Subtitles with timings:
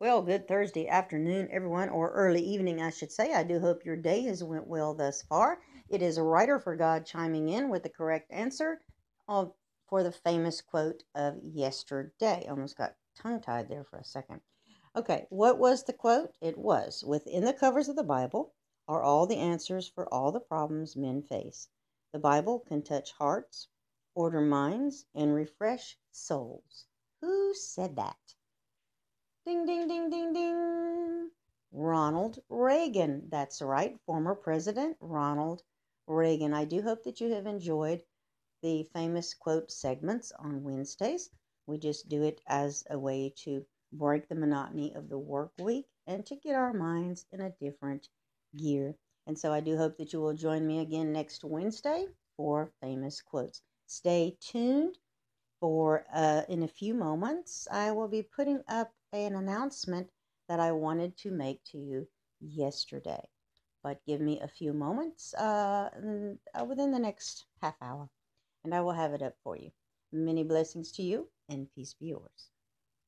[0.00, 3.34] Well, good Thursday afternoon, everyone, or early evening, I should say.
[3.34, 5.60] I do hope your day has went well thus far.
[5.90, 8.80] It is a writer for God chiming in with the correct answer
[9.26, 12.46] for the famous quote of yesterday.
[12.48, 14.40] Almost got tongue tied there for a second.
[14.96, 16.32] Okay, what was the quote?
[16.40, 18.54] It was Within the covers of the Bible
[18.88, 21.68] are all the answers for all the problems men face.
[22.14, 23.68] The Bible can touch hearts,
[24.14, 26.86] order minds, and refresh souls.
[27.20, 28.16] Who said that?
[29.46, 29.79] Ding, ding.
[32.10, 33.28] Ronald Reagan.
[33.30, 35.62] That's right, former President Ronald
[36.08, 36.52] Reagan.
[36.52, 38.02] I do hope that you have enjoyed
[38.62, 41.30] the famous quote segments on Wednesdays.
[41.68, 45.86] We just do it as a way to break the monotony of the work week
[46.08, 48.08] and to get our minds in a different
[48.56, 48.96] gear.
[49.28, 53.22] And so I do hope that you will join me again next Wednesday for famous
[53.22, 53.62] quotes.
[53.86, 54.98] Stay tuned
[55.60, 57.68] for uh, in a few moments.
[57.70, 60.10] I will be putting up an announcement
[60.50, 62.08] that I wanted to make to you
[62.40, 63.22] yesterday.
[63.84, 65.90] But give me a few moments uh,
[66.58, 68.10] uh, within the next half hour,
[68.64, 69.70] and I will have it up for you.
[70.12, 72.50] Many blessings to you, and peace be yours.